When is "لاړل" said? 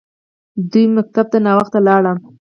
1.87-2.17